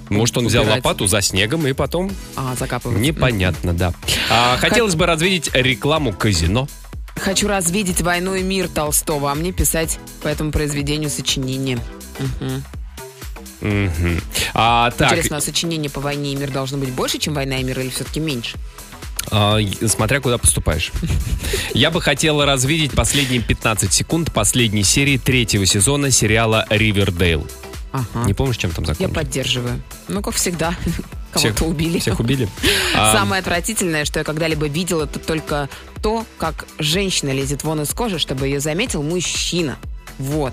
[0.08, 2.10] может, он взял лопату за снегом и потом...
[2.36, 2.98] А, закапывать.
[2.98, 3.92] Непонятно, да.
[4.30, 6.68] А, хотелось бы развидеть рекламу казино.
[7.16, 11.78] Хочу развидеть «Войну и мир» Толстого, а мне писать по этому произведению сочинение.
[12.18, 12.64] Мгм.
[13.62, 14.20] Мгм.
[14.54, 17.64] А, так, Интересно, а сочинение по «Войне и мир» должно быть больше, чем «Война и
[17.64, 18.58] мир» или все-таки меньше?
[19.30, 20.92] а, смотря куда поступаешь.
[21.74, 27.46] Я бы хотела развидеть последние 15 секунд последней серии третьего сезона сериала «Ривердейл».
[27.92, 28.26] Ага.
[28.26, 29.14] Не помнишь, чем там Я закончилось?
[29.14, 29.82] поддерживаю.
[30.08, 30.74] Ну, как всегда.
[31.32, 31.98] Кого-то убили.
[31.98, 32.48] Всех убили?
[32.94, 35.68] А, Самое отвратительное, что я когда-либо видел, это только
[36.02, 39.76] то, как женщина лезет вон из кожи, чтобы ее заметил мужчина.
[40.18, 40.52] Вот.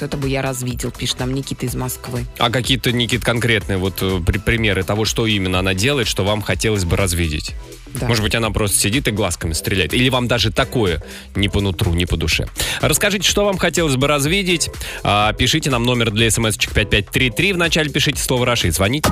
[0.00, 2.26] Это бы я развидел, пишет нам Никита из Москвы.
[2.38, 6.42] А какие-то, Никит, конкретные вот э, при- примеры того, что именно она делает, что вам
[6.42, 7.54] хотелось бы развидеть?
[7.94, 8.06] Да.
[8.06, 9.94] Может быть, она просто сидит и глазками стреляет.
[9.94, 11.02] Или вам даже такое
[11.34, 12.46] не по нутру, не по душе.
[12.82, 14.68] Расскажите, что вам хотелось бы развидеть.
[15.02, 17.54] А, пишите нам номер для смс-чек 5533.
[17.54, 19.08] Вначале пишите слово «Раши» и звоните.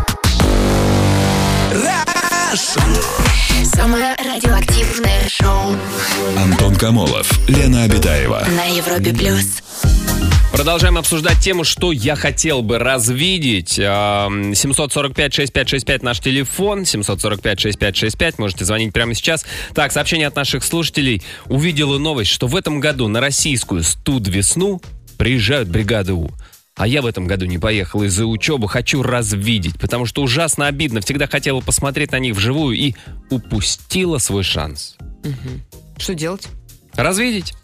[3.75, 5.75] Самое радиоактивное шоу
[6.39, 8.47] Антон Камолов, Лена Обитаева.
[8.57, 9.64] на Европе плюс.
[10.55, 13.77] Продолжаем обсуждать тему, что я хотел бы развидеть.
[13.83, 16.83] А, 745-6565 наш телефон.
[16.83, 18.35] 745-6565.
[18.39, 19.45] Можете звонить прямо сейчас.
[19.75, 21.25] Так, сообщение от наших слушателей.
[21.47, 24.81] Увидела новость, что в этом году на российскую студ-весну
[25.19, 26.31] приезжают бригады У.
[26.77, 28.69] А я в этом году не поехал из-за учебы.
[28.69, 31.01] Хочу развидеть, потому что ужасно обидно.
[31.01, 32.95] Всегда хотела посмотреть на них вживую и
[33.29, 34.95] упустила свой шанс.
[35.99, 36.47] Что делать?
[36.95, 37.55] Развидеть.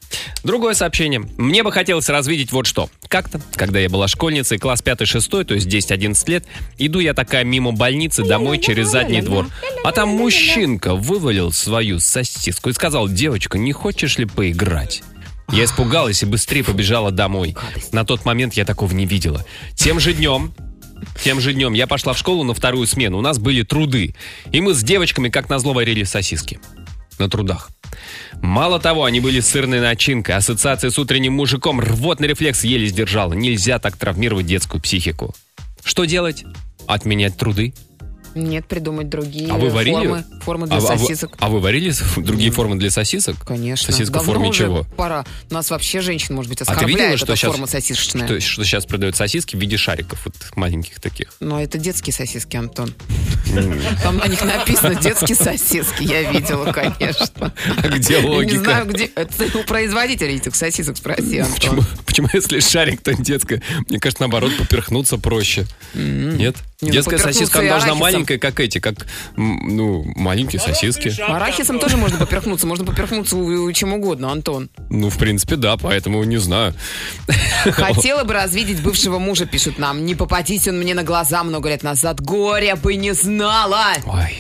[0.43, 1.21] Другое сообщение.
[1.37, 2.89] Мне бы хотелось развидеть вот что.
[3.09, 6.47] Как-то, когда я была школьницей, класс 5-6, то есть 10-11 лет,
[6.79, 9.49] иду я такая мимо больницы домой через задний двор.
[9.85, 15.03] А там мужчинка вывалил свою сосиску и сказал, девочка, не хочешь ли поиграть?
[15.53, 17.57] Я испугалась и быстрее побежала домой.
[17.93, 19.45] На тот момент я такого не видела.
[19.75, 20.55] Тем же днем
[21.23, 23.19] тем же днем я пошла в школу на вторую смену.
[23.19, 24.15] У нас были труды.
[24.53, 26.61] И мы с девочками, как назло, варили сосиски.
[27.19, 27.71] На трудах.
[28.43, 30.37] Мало того, они были сырной начинкой.
[30.37, 33.33] Ассоциация с утренним мужиком рвотный рефлекс еле сдержала.
[33.35, 35.35] Нельзя так травмировать детскую психику.
[35.85, 36.45] Что делать?
[36.87, 37.75] Отменять труды?
[38.37, 39.93] Нет, придумать другие А вы варили?
[39.97, 41.37] формы, формы для а, а вы, сосисок.
[41.41, 43.45] а вы варили с- другие формы для сосисок?
[43.45, 43.91] Конечно.
[43.93, 44.87] Сосиска в Давно форме уже чего?
[44.97, 45.27] Пора.
[45.51, 48.27] Нас вообще женщин, может быть, А ты оскорбляет видела, эта что сейчас, форма сосисочная.
[48.27, 51.33] что, что сейчас продают сосиски в виде шариков, вот маленьких таких?
[51.41, 52.95] Но это детские сосиски, Антон.
[54.03, 57.53] Там на них написано детские сосиски, я видела, конечно.
[57.83, 58.65] А где Я Не логика?
[58.65, 59.05] знаю, где.
[59.15, 63.63] Это у производителей этих сосисок спроси, Почему, почему если шарик, то детская?
[63.89, 65.67] Мне кажется, наоборот, поперхнуться проще.
[65.95, 66.57] Нет?
[66.83, 68.01] Не, ну, Детская поперхнуться сосиска, она должна арахисом.
[68.01, 71.13] маленькая, как эти, как, ну, маленькие сосиски.
[71.21, 72.67] Арахисом тоже можно поперхнуться.
[72.67, 74.71] Можно поперхнуться у- чем угодно, Антон.
[74.89, 76.75] Ну, в принципе, да, поэтому не знаю.
[77.65, 80.05] Хотела бы развидеть бывшего мужа, пишут нам.
[80.07, 82.21] Не попадись он мне на глаза много лет назад.
[82.21, 83.95] Горя бы не знала.
[84.07, 84.37] Ой.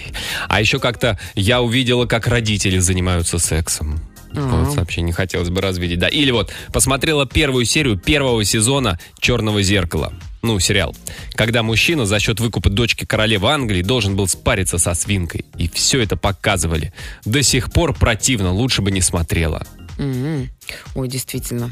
[0.48, 4.00] А еще как-то я увидела, как родители занимаются сексом.
[4.32, 5.98] Вот вообще не хотелось бы развидеть.
[5.98, 6.08] Да.
[6.08, 10.12] Или вот посмотрела первую серию первого сезона Черного зеркала.
[10.42, 10.94] Ну, сериал.
[11.34, 15.44] Когда мужчина за счет выкупа дочки королевы Англии должен был спариться со свинкой.
[15.58, 16.92] И все это показывали.
[17.24, 19.66] До сих пор противно, лучше бы не смотрела.
[20.00, 20.48] М-м.
[20.94, 21.70] Ой, действительно.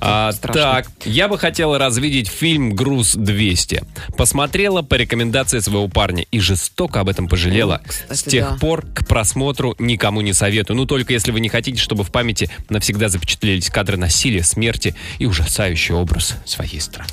[0.00, 0.62] А, страшно.
[0.62, 3.86] так, я бы хотела развидеть фильм «Груз 200».
[4.16, 7.76] Посмотрела по рекомендации своего парня и жестоко об этом пожалела.
[7.76, 8.56] О, кстати, С тех да.
[8.56, 10.76] пор к просмотру никому не советую.
[10.76, 15.24] Ну, только если вы не хотите, чтобы в памяти навсегда запечатлелись кадры насилия, смерти и
[15.26, 17.08] ужасающий образ своей страны.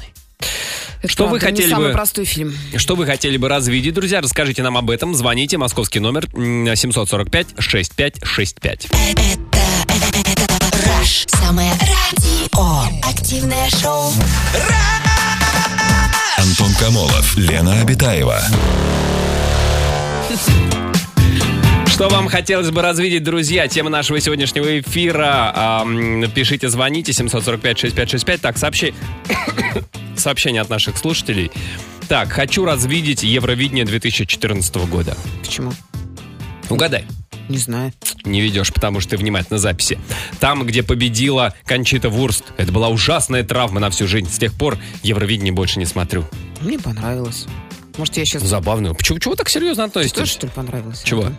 [1.01, 2.53] Это что вы правда, не хотели самый бы- простой фильм.
[2.75, 4.19] Что вы хотели бы развидеть, друзья?
[4.21, 5.13] Расскажите нам об этом.
[5.15, 5.57] Звоните.
[5.57, 8.87] Московский номер м, 745-6565.
[10.85, 11.27] Rush.
[11.39, 13.07] Самое радио.
[13.07, 14.11] Активное шоу.
[16.37, 18.41] Антон Камолов, Лена Обитаева.
[21.87, 23.67] Что вам хотелось бы развидеть, друзья?
[23.67, 25.51] Тема нашего сегодняшнего эфира.
[25.55, 28.37] Ам, пишите, звоните 745-6565.
[28.37, 28.93] Так, сообщи...
[30.15, 31.51] сообщение от наших слушателей.
[32.07, 35.17] Так, хочу развидеть Евровидение 2014 года.
[35.43, 35.73] Почему?
[36.69, 37.05] Угадай.
[37.49, 37.93] Не знаю.
[38.25, 39.97] Не ведешь, потому что ты внимательно записи.
[40.39, 42.45] Там, где победила Кончита Вурст.
[42.57, 44.29] Это была ужасная травма на всю жизнь.
[44.29, 46.25] С тех пор Евровидение больше не смотрю.
[46.61, 47.45] Мне понравилось.
[47.97, 48.43] Может, я сейчас...
[48.43, 48.93] Забавно.
[48.93, 50.33] Почему, чего так серьезно тоже, относитесь?
[50.33, 51.01] что ли, понравилось?
[51.03, 51.31] Чего?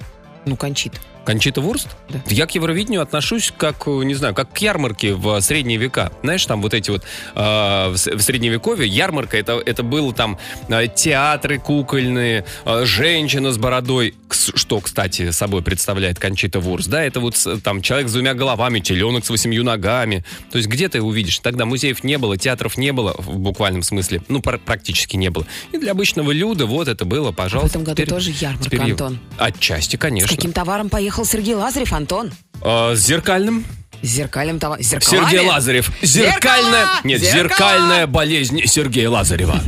[0.44, 0.92] Ну, кончит.
[1.28, 1.88] Кончита Вурст?
[2.08, 2.22] Да.
[2.28, 6.10] Я к Евровидению отношусь как, э, не знаю, как к ярмарке в средние века.
[6.22, 7.02] Знаешь, там вот эти вот
[7.34, 10.38] э, в, с- в средневековье ярмарка, это, это было там
[10.70, 17.20] э, театры кукольные, э, женщина с бородой, что, кстати, собой представляет Кончита Вурст, да, это
[17.20, 20.24] вот с- там человек с двумя головами, теленок с восемью ногами.
[20.50, 21.40] То есть где ты увидишь?
[21.40, 25.46] Тогда музеев не было, театров не было в буквальном смысле, ну, пр- практически не было.
[25.72, 27.68] И для обычного люда вот это было, пожалуйста.
[27.78, 29.18] этом году Теперь- тоже ярмарка, теперь Антон.
[29.36, 30.34] Отчасти, С конечно.
[30.34, 32.32] каким товаром поехал Сергей Лазарев, Антон?
[32.62, 33.64] А, с зеркальным.
[34.02, 34.56] С зеркальным.
[34.56, 34.82] Зеркалами?
[34.82, 35.90] Сергей Лазарев.
[36.02, 36.84] Зеркальная...
[36.84, 37.00] Зеркало!
[37.04, 37.42] Нет, Зеркало!
[37.42, 39.60] зеркальная болезнь Сергея Лазарева.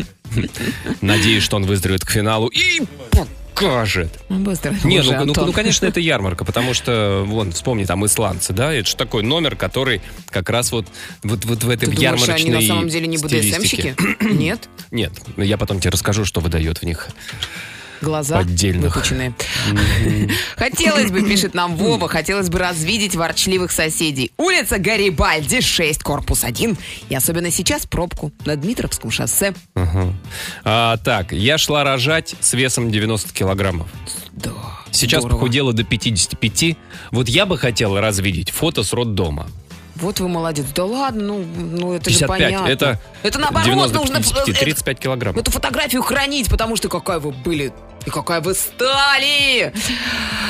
[1.00, 2.82] Надеюсь, что он выздоровеет к финалу и
[3.60, 4.20] покажет.
[4.28, 4.74] Ну, Быстро.
[4.84, 8.88] Не, ну, ну, ну, конечно, это ярмарка, потому что, вон, вспомни, там, исландцы, да, это
[8.88, 10.86] же такой номер, который как раз вот,
[11.22, 13.18] вот, вот в этой Ты думаешь, ярмарочной они на самом деле не.
[13.18, 13.94] БДСМщики?
[14.20, 14.68] Нет?
[14.90, 17.08] Нет, я потом тебе расскажу, что выдает в них.
[18.00, 18.94] Глаза Поддельных.
[18.94, 19.34] выпученные.
[20.56, 24.32] Хотелось бы, пишет нам Вова, хотелось бы развидеть ворчливых соседей.
[24.38, 26.76] Улица Гарибальди, 6, корпус 1.
[27.08, 29.54] И особенно сейчас пробку на Дмитровском шоссе.
[29.74, 30.14] Ага.
[30.64, 33.88] А, так, я шла рожать с весом 90 килограммов.
[34.32, 34.50] Да,
[34.90, 35.38] Сейчас здорово.
[35.38, 36.76] похудела до 55.
[37.10, 39.46] Вот я бы хотел развидеть фото с роддома.
[39.96, 40.66] Вот вы молодец.
[40.74, 42.18] Да ладно, ну, ну это 55.
[42.18, 42.66] же понятно.
[42.66, 44.16] Это, это наоборот 90 до нужно...
[44.16, 45.36] 55, э, 35 килограмм.
[45.36, 47.72] Эту фотографию хранить, потому что какая вы были
[48.06, 49.72] и какая вы стали.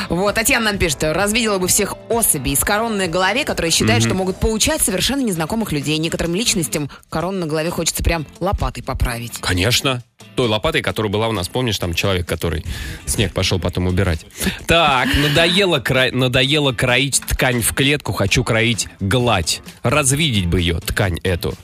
[0.09, 4.15] Вот, Татьяна нам пишет, развидела бы всех особей с короной на голове, которые считают, что
[4.15, 5.97] могут поучать совершенно незнакомых людей.
[5.99, 9.39] Некоторым личностям корону на голове хочется прям лопатой поправить.
[9.41, 10.03] Конечно.
[10.37, 12.65] Той лопатой, которая была у нас, помнишь, там человек, который
[13.07, 14.27] снег пошел потом убирать.
[14.67, 19.61] Так, надоело, кра- надоело кроить ткань в клетку, хочу кроить гладь.
[19.83, 21.55] Развидеть бы ее, ткань эту.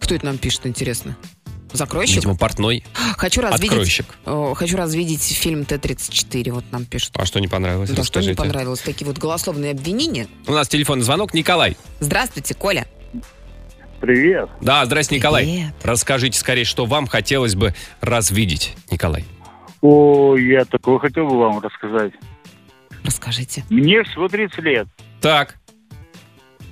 [0.00, 1.16] Кто это нам пишет, интересно?
[1.72, 2.16] Закройщик?
[2.16, 2.82] Видимо, портной.
[3.16, 4.06] Хочу развидеть, Откройщик.
[4.24, 7.12] О, хочу развидеть фильм Т-34, вот нам пишут.
[7.14, 7.90] А что не понравилось?
[7.90, 8.36] Да что не Расскажите.
[8.36, 8.80] понравилось?
[8.80, 10.26] Такие вот голословные обвинения.
[10.46, 11.34] У нас телефонный звонок.
[11.34, 11.76] Николай.
[12.00, 12.86] Здравствуйте, Коля.
[14.00, 14.48] Привет.
[14.60, 15.44] Да, здрасте, Николай.
[15.44, 15.74] Привет.
[15.82, 19.24] Расскажите скорее, что вам хотелось бы развидеть, Николай.
[19.80, 22.12] О, я такое хотел бы вам рассказать.
[23.04, 23.64] Расскажите.
[23.70, 24.88] Мне всего 30 лет.
[25.20, 25.56] Так,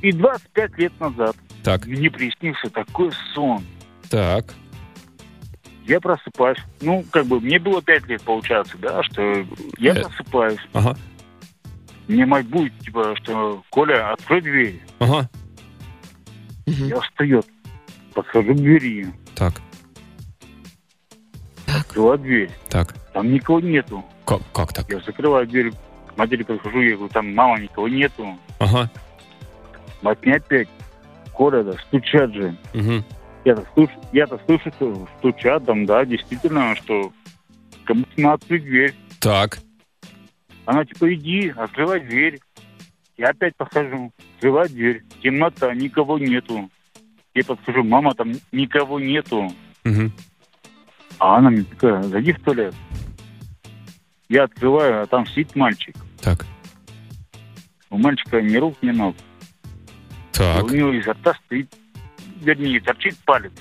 [0.02, 3.64] И 25 лет назад так, мне приснился такой сон.
[4.08, 4.54] так.
[5.86, 6.58] Я просыпаюсь.
[6.80, 9.22] Ну, как бы, мне было 5 лет получаться, да, что
[9.78, 10.02] я Э.
[10.02, 10.58] просыпаюсь.
[10.72, 10.96] Ага,
[12.08, 14.80] Мне мать будет, типа, что, Коля, открой дверь.
[14.98, 15.28] ага.
[16.66, 17.46] Я встает.
[18.14, 19.06] Подхожу к двери.
[19.36, 19.60] Так,
[21.66, 22.50] Открываю дверь.
[22.68, 22.94] так.
[23.12, 24.04] там никого нету.
[24.24, 24.88] Как, как так?
[24.90, 28.36] Я закрываю дверь, к матери подхожу, я говорю, там мама, никого нету.
[28.58, 28.90] Ага.
[30.02, 30.68] Мать мне опять,
[31.32, 32.56] Коля, да, стучат же.
[32.74, 33.04] Мгм.
[33.46, 37.12] Я-то слышу, я-то слышу, что стучат там, да, действительно, что
[37.84, 38.92] кому-то надо открыть дверь.
[39.20, 39.60] Так.
[40.64, 42.40] Она типа, иди, открывай дверь.
[43.16, 45.04] Я опять подхожу, открываю дверь.
[45.22, 46.68] Темнота, никого нету.
[47.34, 49.48] Я подхожу, мама, там никого нету.
[49.84, 50.12] Мгм.
[51.20, 52.74] А она мне такая, зайди в туалет.
[54.28, 55.94] Я открываю, а там сидит мальчик.
[56.20, 56.44] Так.
[57.90, 59.14] У мальчика ни рук, ни ног.
[60.32, 60.64] Так.
[60.64, 61.72] У него изо рта стоит,
[62.40, 63.52] вернее, торчит палец.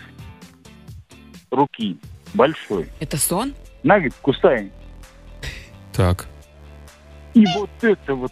[1.52, 1.98] Руки.
[2.34, 2.90] Большой.
[3.00, 3.54] Это сон?
[3.84, 4.72] На, говорит, кусай.
[5.94, 6.28] Так.
[7.34, 8.32] И вот это вот,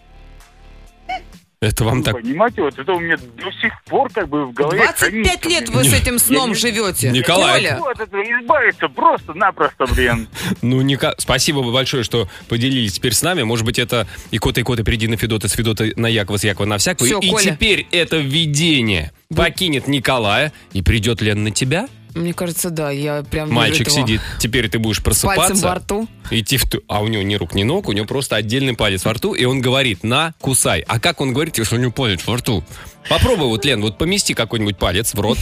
[1.64, 2.22] Это вам вы так...
[2.22, 5.70] понимаете, вот это у меня до сих пор как бы в голове 25 хранится, лет
[5.70, 5.78] блин.
[5.78, 7.10] вы с этим сном не- живете.
[7.12, 7.78] Николай.
[7.80, 10.28] Вот от этого избавиться просто-напросто, блин.
[10.62, 11.16] Ну, Ника...
[11.18, 13.44] спасибо большое, что поделились теперь с нами.
[13.44, 16.44] Может быть, это и кота, и кота, перейди на Федота, с Федота на Якова, с
[16.44, 17.08] Якова на всякого.
[17.08, 17.44] Всё, и Коля.
[17.44, 21.88] теперь это видение покинет Николая и придет Лен на тебя.
[22.16, 24.22] Мне кажется, да, я прям Мальчик этого сидит.
[24.40, 25.76] Теперь ты будешь Пальцем во просыпаться.
[25.76, 26.08] рту.
[26.32, 26.82] Идти в ту...
[26.88, 29.46] А у него ни рук, ни ног, у него просто отдельный палец во рту, и
[29.46, 30.82] он говорит, на, кусай.
[30.88, 32.64] А как он говорит, если у него палец во рту?
[33.10, 35.38] Попробуй вот, Лен, вот помести какой-нибудь палец в рот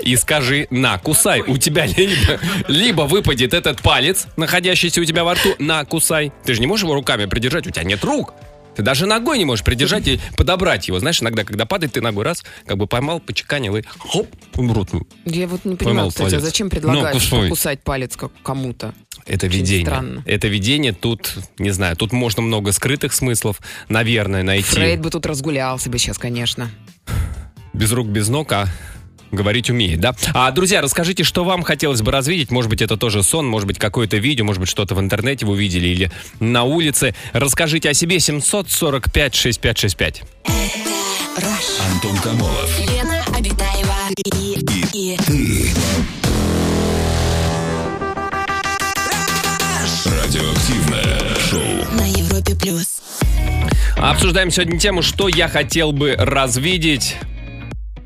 [0.00, 1.42] и скажи, на, кусай.
[1.42, 6.32] У тебя либо, либо выпадет этот палец, находящийся у тебя во рту, на, кусай.
[6.44, 8.34] Ты же не можешь его руками придержать, у тебя нет рук.
[8.76, 10.98] Ты даже ногой не можешь придержать и подобрать его.
[10.98, 14.90] Знаешь, иногда, когда падает, ты ногой раз, как бы поймал, почеканил и хоп, рот.
[15.24, 16.42] Я вот не Поймал понимаю, кстати, а палец.
[16.42, 18.94] зачем Ну, предлагаешь кусать палец как кому-то?
[19.26, 19.86] Это Очень видение.
[19.86, 20.22] странно.
[20.26, 24.68] Это видение тут, не знаю, тут можно много скрытых смыслов, наверное, найти.
[24.74, 26.70] Фрейд бы тут разгулялся бы сейчас, конечно.
[27.72, 28.68] Без рук, без ног, а
[29.34, 30.14] говорить умеет, да?
[30.32, 32.50] А, друзья, расскажите, что вам хотелось бы развидеть.
[32.50, 35.52] Может быть, это тоже сон, может быть, какое-то видео, может быть, что-то в интернете вы
[35.52, 37.14] увидели или на улице.
[37.32, 40.22] Расскажите о себе 745-6565.
[41.92, 42.80] Антон Камолов.
[42.90, 44.58] Лена Обитаева и,
[44.92, 45.16] и,
[50.06, 51.18] Радиоактивное
[51.50, 51.94] шоу.
[51.96, 53.00] на Европе плюс.
[53.96, 57.16] Обсуждаем сегодня тему, что я хотел бы развидеть.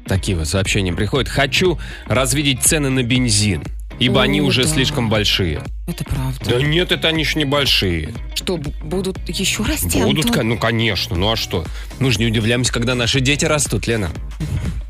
[0.08, 1.28] Такие вот сообщения приходят.
[1.28, 3.62] Хочу развидеть цены на бензин,
[3.98, 4.68] ибо О, они уже да.
[4.68, 5.62] слишком большие.
[5.86, 6.44] Это правда.
[6.44, 8.14] Да нет, это они ж не большие.
[8.34, 10.48] Что, будут еще расти, Будут, Антон?
[10.48, 11.64] ну конечно, ну а что?
[11.98, 14.10] Мы же не удивляемся, когда наши дети растут, Лена.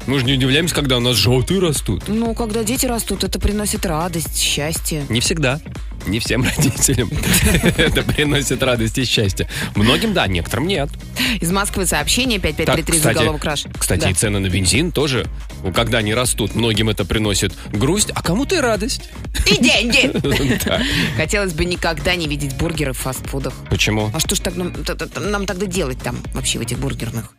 [0.06, 2.04] Мы же не удивляемся, когда у нас животы растут.
[2.08, 5.04] Ну, когда дети растут, это приносит радость, счастье.
[5.10, 5.60] Не всегда.
[6.06, 7.10] Не всем родителям
[7.76, 9.48] это приносит радость и счастье.
[9.74, 10.88] Многим да, некоторым нет.
[11.40, 13.64] Из Москвы сообщение Так, 5533 кстати, заголовок краш.
[13.78, 14.10] кстати, Да.
[14.10, 15.26] и цены на бензин тоже,
[15.74, 19.10] когда они растут, многим это приносит грусть, а кому-то и радость.
[19.46, 20.10] И деньги!
[20.64, 20.82] Да.
[21.16, 23.52] Хотелось бы никогда не видеть бургеры в фастфудах.
[23.70, 24.10] Почему?
[24.14, 27.32] А что ж так нам, тогда делать там вообще в этих бургерных?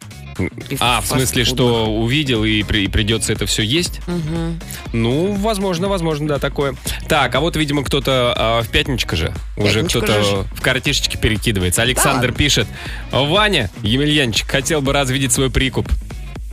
[0.80, 4.00] А, в смысле, что увидел и, при- и придется это все есть?
[4.94, 6.76] Ну, возможно, возможно, да, такое.
[7.10, 9.34] Так, а вот, видимо, кто-то а, в пятничко же.
[9.58, 10.36] Уже Пятничко кто-то же.
[10.56, 11.82] в картишечке перекидывается.
[11.82, 12.68] Александр пишет.
[13.12, 15.90] Ваня, Емельянчик, хотел бы развидеть свой прикуп.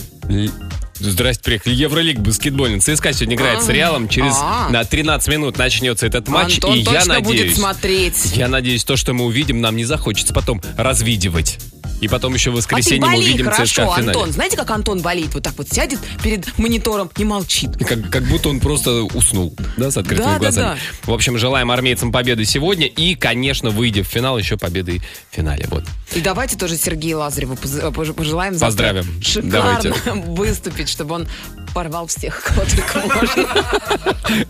[1.12, 1.74] Здрасте, приехали.
[1.74, 2.80] Евролиг баскетбольный.
[2.80, 4.08] ЦСКА сегодня играет с Реалом.
[4.08, 4.70] Через А.
[4.70, 6.56] на 13 минут начнется этот матч.
[6.56, 8.32] Антон и я точно будет надеюсь, смотреть.
[8.36, 11.58] я надеюсь, то, что мы увидим, нам не захочется потом развидивать.
[12.02, 14.08] И потом еще в А ты воскресенье мы увидим ЦСКА хорошо, в финале.
[14.18, 14.32] Антон.
[14.32, 15.34] Знаете, как Антон болеет?
[15.34, 17.72] Вот так вот сядет перед монитором и молчит.
[17.88, 20.80] Как, как будто он просто уснул, да, с открытыми Да, да, глазами.
[21.04, 25.66] В общем, желаем армейцам победы сегодня и, конечно, выйдя в финал, еще победы в финале.
[25.70, 25.84] Вот.
[26.14, 29.22] И давайте тоже Сергею Лазареву пож- пожелаем Поздравим.
[29.22, 29.94] шикарно Давайте.
[30.28, 31.28] выступить, чтобы он
[31.74, 33.48] порвал всех, кого только можно.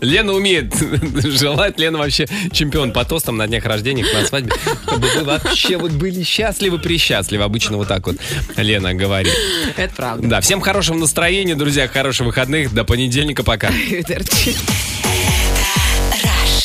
[0.00, 0.74] Лена умеет
[1.24, 1.78] желать.
[1.78, 4.52] Лена вообще чемпион по тостам на днях рождения, на свадьбе.
[4.86, 7.25] Чтобы вы вообще вот были счастливы, присчастливы.
[7.32, 8.16] Обычно вот так вот
[8.56, 9.34] Лена говорит.
[9.76, 10.26] Это правда.
[10.26, 12.72] Да, всем хорошего настроения, друзья, хороших выходных.
[12.72, 13.68] До понедельника, пока.
[13.68, 13.76] Раш.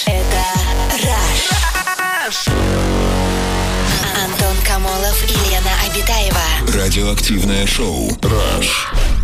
[0.05, 0.43] Это
[1.03, 2.47] Раш.
[4.24, 6.78] Антон Камолов и Лена Обитаева.
[6.82, 9.20] Радиоактивное шоу «Раш».